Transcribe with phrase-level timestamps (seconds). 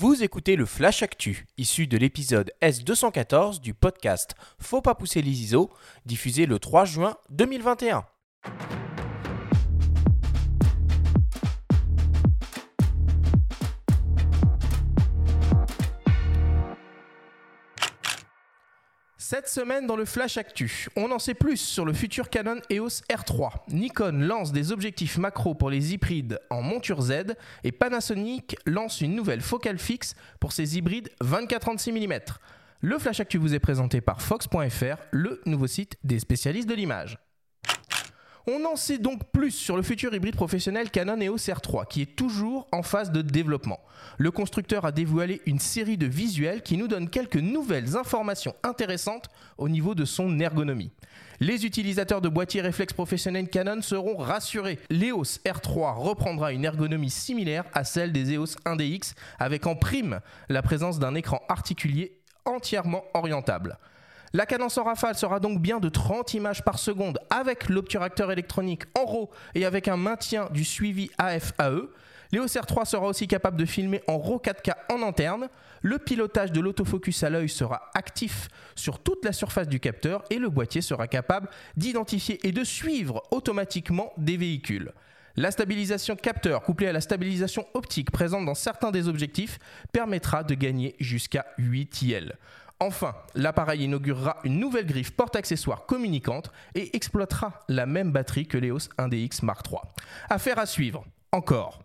[0.00, 5.42] Vous écoutez le Flash Actu, issu de l'épisode S214 du podcast Faut pas pousser les
[5.42, 5.72] ISO,
[6.06, 8.04] diffusé le 3 juin 2021.
[19.30, 23.02] Cette semaine dans le Flash Actu, on en sait plus sur le futur Canon EOS
[23.10, 23.50] R3.
[23.68, 29.14] Nikon lance des objectifs macro pour les hybrides en monture Z et Panasonic lance une
[29.14, 32.20] nouvelle focale fixe pour ses hybrides 24-36 mm.
[32.80, 37.18] Le Flash Actu vous est présenté par Fox.fr, le nouveau site des spécialistes de l'image.
[38.50, 42.16] On en sait donc plus sur le futur hybride professionnel Canon EOS R3 qui est
[42.16, 43.78] toujours en phase de développement.
[44.16, 49.26] Le constructeur a dévoilé une série de visuels qui nous donnent quelques nouvelles informations intéressantes
[49.58, 50.92] au niveau de son ergonomie.
[51.40, 54.78] Les utilisateurs de boîtiers réflexes professionnels Canon seront rassurés.
[54.88, 60.62] L'EOS R3 reprendra une ergonomie similaire à celle des EOS 1DX avec en prime la
[60.62, 63.76] présence d'un écran articulé entièrement orientable.
[64.34, 68.82] La cadence en rafale sera donc bien de 30 images par seconde avec l'obturateur électronique
[68.98, 71.88] en RAW et avec un maintien du suivi AFAE.
[72.30, 75.48] L'EOS R3 sera aussi capable de filmer en RAW 4K en interne.
[75.80, 80.36] Le pilotage de l'autofocus à l'œil sera actif sur toute la surface du capteur et
[80.36, 81.48] le boîtier sera capable
[81.78, 84.92] d'identifier et de suivre automatiquement des véhicules.
[85.36, 89.58] La stabilisation capteur couplée à la stabilisation optique présente dans certains des objectifs
[89.92, 92.36] permettra de gagner jusqu'à 8 IL.
[92.80, 98.88] Enfin, l'appareil inaugurera une nouvelle griffe porte-accessoires communicante et exploitera la même batterie que l'EOS
[98.98, 99.80] 1DX Mark III.
[100.30, 101.04] Affaire à suivre.
[101.32, 101.80] Encore.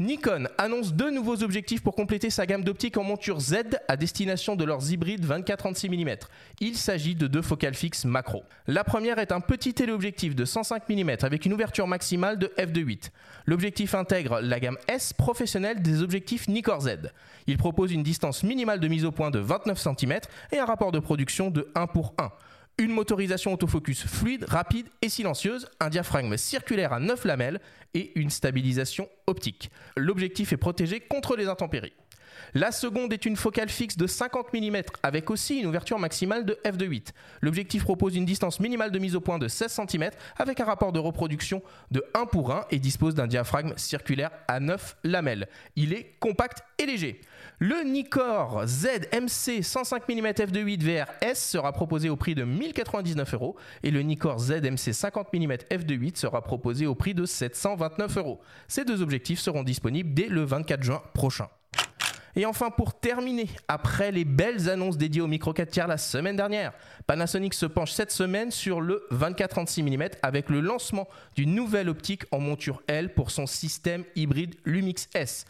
[0.00, 3.56] Nikon annonce deux nouveaux objectifs pour compléter sa gamme d'optiques en monture Z
[3.86, 6.16] à destination de leurs hybrides 24-36 mm.
[6.60, 8.42] Il s'agit de deux focales fixes macro.
[8.66, 13.10] La première est un petit téléobjectif de 105 mm avec une ouverture maximale de f2.8.
[13.44, 17.12] L'objectif intègre la gamme S professionnelle des objectifs Nikkor Z.
[17.46, 20.18] Il propose une distance minimale de mise au point de 29 cm
[20.52, 22.30] et un rapport de production de 1 pour 1
[22.80, 27.60] une motorisation autofocus fluide, rapide et silencieuse, un diaphragme circulaire à 9 lamelles
[27.92, 29.70] et une stabilisation optique.
[29.96, 31.92] L'objectif est protégé contre les intempéries.
[32.54, 36.58] La seconde est une focale fixe de 50 mm avec aussi une ouverture maximale de
[36.64, 37.08] f2.8.
[37.40, 40.92] L'objectif propose une distance minimale de mise au point de 16 cm avec un rapport
[40.92, 45.48] de reproduction de 1 pour 1 et dispose d'un diaphragme circulaire à 9 lamelles.
[45.76, 47.20] Il est compact et léger.
[47.58, 53.90] Le Nikkor ZMC 105 mm f2.8 VRS sera proposé au prix de 1099 euros et
[53.90, 58.40] le Nikkor ZMC 50 mm f2.8 sera proposé au prix de 729 euros.
[58.68, 61.48] Ces deux objectifs seront disponibles dès le 24 juin prochain.
[62.36, 66.36] Et enfin, pour terminer, après les belles annonces dédiées au micro 4 tiers la semaine
[66.36, 66.72] dernière,
[67.06, 72.24] Panasonic se penche cette semaine sur le 24-36 mm avec le lancement d'une nouvelle optique
[72.30, 75.44] en monture L pour son système hybride Lumix S.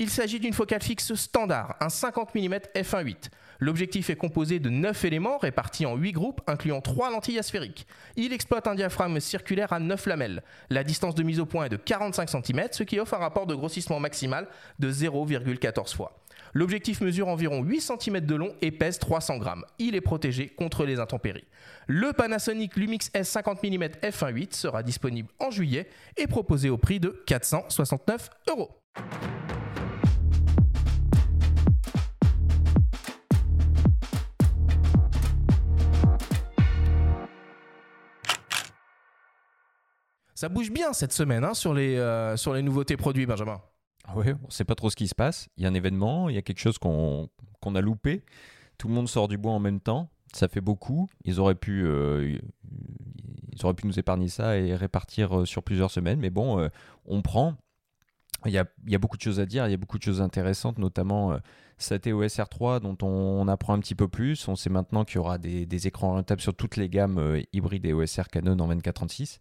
[0.00, 3.16] Il s'agit d'une focale fixe standard, un 50 mm f1.8.
[3.58, 7.84] L'objectif est composé de 9 éléments répartis en 8 groupes incluant 3 lentilles asphériques.
[8.14, 10.44] Il exploite un diaphragme circulaire à 9 lamelles.
[10.70, 13.48] La distance de mise au point est de 45 cm, ce qui offre un rapport
[13.48, 14.46] de grossissement maximal
[14.78, 16.16] de 0,14 fois.
[16.54, 19.64] L'objectif mesure environ 8 cm de long et pèse 300 grammes.
[19.80, 21.48] Il est protégé contre les intempéries.
[21.88, 27.00] Le Panasonic Lumix S 50 mm f1.8 sera disponible en juillet et proposé au prix
[27.00, 28.70] de 469 euros.
[40.38, 43.60] Ça bouge bien cette semaine hein, sur, les, euh, sur les nouveautés produits, Benjamin.
[44.14, 45.48] Oui, on ne sait pas trop ce qui se passe.
[45.56, 47.28] Il y a un événement, il y a quelque chose qu'on
[47.74, 48.22] a loupé.
[48.78, 50.10] Tout le monde sort du bois en même temps.
[50.32, 51.08] Ça fait beaucoup.
[51.24, 52.38] Ils auraient pu, euh,
[53.52, 56.20] ils auraient pu nous épargner ça et répartir euh, sur plusieurs semaines.
[56.20, 56.70] Mais bon,
[57.04, 57.56] on prend.
[58.46, 59.98] Il y, a, il y, a, beaucoup de choses à dire, il y a beaucoup
[59.98, 61.36] de choses intéressantes, notamment
[61.78, 64.46] cette EOS R3 dont on, apprend un petit peu plus.
[64.46, 67.84] On sait maintenant qu'il y aura des, des, écrans orientables sur toutes les gammes hybrides
[67.84, 69.40] EOS R Canon en 2436.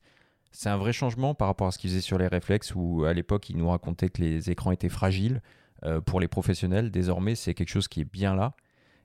[0.51, 3.13] C'est un vrai changement par rapport à ce qu'ils faisaient sur les réflexes où à
[3.13, 5.41] l'époque ils nous racontaient que les écrans étaient fragiles
[5.83, 6.89] euh, pour les professionnels.
[6.91, 8.53] Désormais, c'est quelque chose qui est bien là.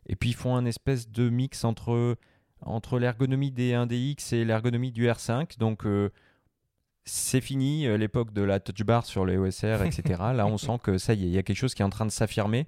[0.07, 2.17] Et puis ils font un espèce de mix entre,
[2.61, 5.59] entre l'ergonomie des 1DX et l'ergonomie du R5.
[5.59, 6.11] Donc euh,
[7.05, 10.21] c'est fini euh, l'époque de la touch bar sur les OSR, etc.
[10.35, 11.91] là, on sent que ça y est, il y a quelque chose qui est en
[11.91, 12.67] train de s'affirmer.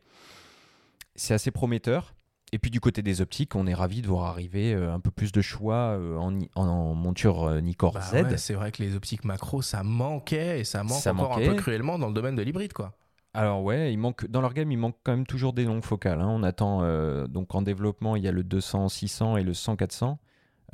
[1.16, 2.14] C'est assez prometteur.
[2.54, 5.10] Et puis du côté des optiques, on est ravi de voir arriver euh, un peu
[5.10, 6.16] plus de choix euh,
[6.54, 8.36] en, monture euh, Nikkor bah Z.
[8.36, 11.98] c'est vrai que les optiques macro, ça manquait et ça manque encore un peu cruellement
[11.98, 12.92] dans le domaine de l'hybride, quoi.
[13.32, 16.20] Alors ouais, il manque dans leur gamme, il manque quand même toujours des longues focales.
[16.20, 16.28] Hein.
[16.28, 16.82] On attend
[17.26, 20.16] donc en développement, il y a le 200-600 et le 100-400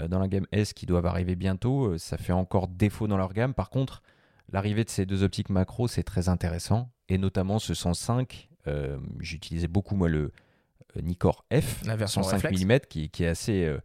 [0.06, 1.96] dans la gamme S qui doivent arriver bientôt.
[1.96, 3.54] ça fait encore défaut dans leur gamme.
[3.54, 4.02] Par contre,
[4.52, 9.68] l'arrivée de ces deux optiques macro, c'est très intéressant et notamment ce 105 Euh, J'utilisais
[9.68, 10.30] beaucoup, moi, le
[11.02, 12.64] Nikkor F, La version 105 réflexe.
[12.64, 13.78] mm, qui, qui est assez euh,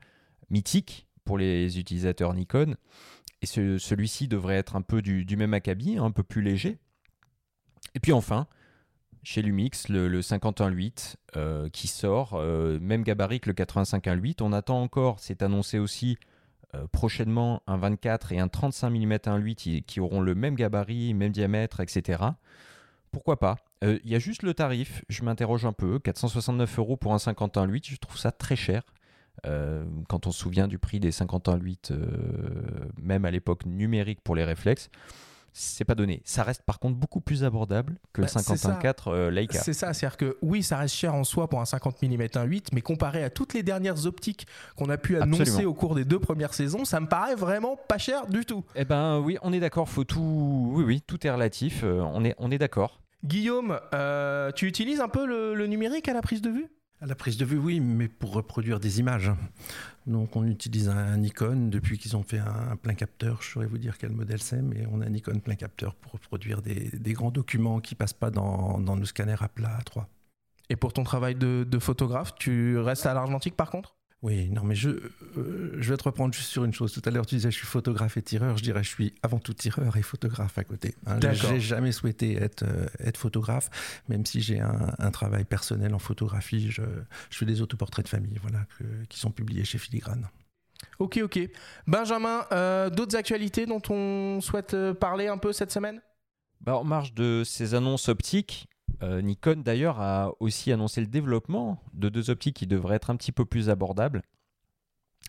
[0.50, 2.76] mythique pour les utilisateurs Nikon.
[3.42, 6.78] Et ce- celui-ci devrait être un peu du, du même acabit, un peu plus léger.
[7.94, 8.48] Et puis enfin,
[9.24, 14.42] chez Lumix, le, le 51.8 euh, qui sort, euh, même gabarit que le 85.1.8.
[14.42, 16.18] On attend encore, c'est annoncé aussi
[16.76, 21.14] euh, prochainement, un 24 et un 35 mm 1.8 qui, qui auront le même gabarit,
[21.14, 22.22] même diamètre, etc.
[23.16, 26.00] Pourquoi pas Euh, Il y a juste le tarif, je m'interroge un peu.
[26.00, 28.84] 469 euros pour un 51.8, je trouve ça très cher.
[29.46, 31.96] Euh, quand on se souvient du prix des 51.8, euh,
[33.02, 34.90] même à l'époque numérique pour les réflexes,
[35.58, 36.22] c'est pas donné.
[36.26, 38.78] Ça reste par contre beaucoup plus abordable que Bah, le c'est ça.
[38.82, 39.60] 51.4 euh, Leica.
[39.60, 42.68] C'est ça, c'est-à-dire que oui, ça reste cher en soi pour un 50 mm 1.8,
[42.74, 45.72] mais comparé à toutes les dernières optiques qu'on a pu annoncer Absolument.
[45.72, 48.66] au cours des deux premières saisons, ça me paraît vraiment pas cher du tout.
[48.76, 50.72] Eh ben oui, on est d'accord, faut tout.
[50.74, 51.84] Oui, oui, tout est relatif.
[51.86, 53.00] euh, on est, on est d'accord.
[53.26, 56.68] Guillaume, euh, tu utilises un peu le, le numérique à la prise de vue?
[57.02, 59.32] À la prise de vue, oui, mais pour reproduire des images.
[60.06, 63.42] Donc on utilise un Nikon depuis qu'ils ont fait un, plein capteur.
[63.42, 66.14] Je saurais vous dire quel modèle c'est, mais on a un Nikon plein capteur pour
[66.14, 69.82] reproduire des, des grands documents qui passent pas dans, dans nos scanners à plat à
[69.82, 70.08] 3.
[70.70, 73.96] Et pour ton travail de, de photographe, tu restes à l'argentique par contre?
[74.26, 76.92] Oui, non, mais je, euh, je vais te reprendre juste sur une chose.
[76.92, 78.58] Tout à l'heure, tu disais je suis photographe et tireur.
[78.58, 80.96] Je dirais je suis avant tout tireur et photographe à côté.
[81.06, 83.70] Hein, j'ai jamais souhaité être, euh, être photographe,
[84.10, 86.72] même si j'ai un, un travail personnel en photographie.
[86.72, 86.82] Je,
[87.30, 90.28] je fais des autoportraits de famille, voilà, que- qui sont publiés chez Filigrane.
[90.98, 91.40] Ok, ok.
[91.86, 96.02] Benjamin, euh, d'autres actualités dont on souhaite parler un peu cette semaine?
[96.62, 98.66] Bah, en marge de ces annonces optiques,
[99.04, 103.16] euh, Nikon d'ailleurs a aussi annoncé le développement de deux optiques qui devraient être un
[103.16, 104.22] petit peu plus abordables.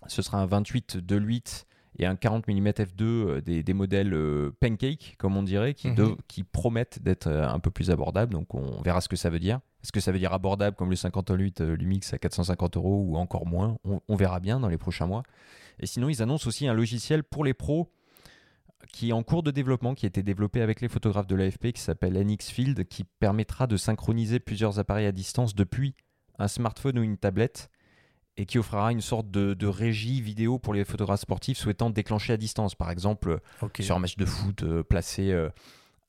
[0.06, 1.66] Ce sera un 28 de 8
[1.98, 5.88] et un 40 mm f2 euh, des, des modèles euh, pancake, comme on dirait, qui,
[5.88, 5.94] Mhm.
[5.94, 8.32] de- qui promettent d'être euh, un peu plus abordables.
[8.34, 9.60] Donc on verra ce que ça veut dire.
[9.82, 13.16] Est-ce que ça veut dire abordable comme le 58 euh, Lumix à 450 euros ou
[13.16, 13.78] encore moins?
[13.84, 15.22] On, on verra bien dans les prochains mois.
[15.80, 17.90] Et sinon, ils annoncent aussi un logiciel pour les pros
[18.92, 21.72] qui est en cours de développement, qui a été développé avec les photographes de l'AFP,
[21.72, 25.94] qui s'appelle NX Field, qui permettra de synchroniser plusieurs appareils à distance depuis
[26.38, 27.70] un smartphone ou une tablette,
[28.36, 32.34] et qui offrira une sorte de, de régie vidéo pour les photographes sportifs souhaitant déclencher
[32.34, 32.74] à distance.
[32.74, 33.40] Par exemple,
[33.80, 35.48] sur un match de foot, euh, placer euh,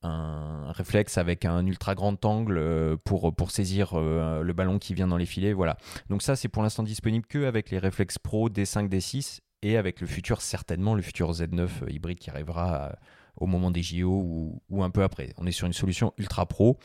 [0.02, 4.94] un réflexe avec un ultra grand angle euh, pour, pour saisir euh, le ballon qui
[4.94, 5.52] vient dans les filets.
[5.52, 5.76] Voilà.
[6.08, 10.00] Donc ça, c'est pour l'instant disponible que avec les réflexes Pro D5, D6 et avec
[10.00, 12.92] le futur, certainement, le futur Z9 euh, hybride qui arrivera euh,
[13.36, 15.32] au moment des JO ou, ou un peu après.
[15.36, 16.78] On est sur une solution ultra pro.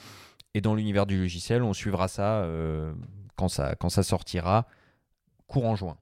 [0.54, 2.94] Et dans l'univers du logiciel, on suivra ça, euh,
[3.36, 4.68] quand, ça quand ça sortira
[5.48, 5.98] courant juin.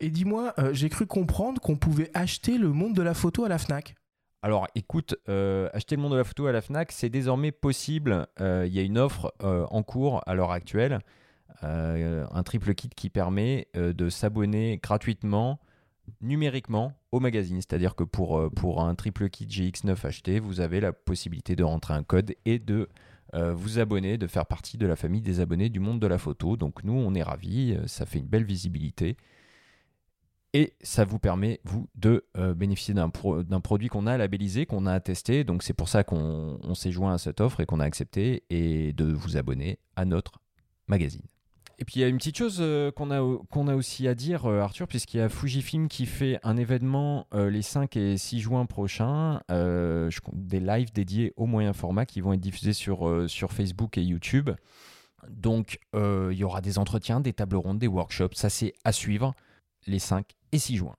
[0.00, 3.48] Et dis-moi, euh, j'ai cru comprendre qu'on pouvait acheter le monde de la photo à
[3.48, 3.94] la FNAC.
[4.42, 8.26] Alors écoute, euh, acheter le monde de la photo à la FNAC, c'est désormais possible.
[8.40, 10.98] Euh, Il y a une offre en cours à l'heure actuelle,
[11.62, 15.60] un triple kit qui permet de s'abonner gratuitement
[16.20, 17.56] numériquement au magazine.
[17.56, 21.64] C'est-à-dire que pour, euh, pour un triple kit GX9 acheté, vous avez la possibilité de
[21.64, 22.88] rentrer un code et de
[23.34, 26.18] euh, vous abonner, de faire partie de la famille des abonnés du monde de la
[26.18, 26.56] photo.
[26.56, 29.16] Donc nous, on est ravis, euh, ça fait une belle visibilité.
[30.54, 34.84] Et ça vous permet, vous, de bénéficier d'un pro- d'un produit qu'on a labellisé, qu'on
[34.84, 35.44] a attesté.
[35.44, 38.44] Donc c'est pour ça qu'on on s'est joint à cette offre et qu'on a accepté
[38.50, 40.42] et de vous abonner à notre
[40.88, 41.22] magazine.
[41.78, 43.20] Et puis il y a une petite chose euh, qu'on a,
[43.50, 47.26] qu'on a aussi à dire, euh, Arthur, puisqu'il y a Fujifilm qui fait un événement
[47.34, 52.32] euh, les 5 et 6 juin prochains, des lives dédiés au moyen format qui vont
[52.32, 54.50] être diffusés sur, sur Facebook et YouTube.
[55.28, 59.34] Donc il y aura des entretiens, des tables rondes, des workshops, ça c'est à suivre
[59.86, 60.94] les 5 et 6 juin.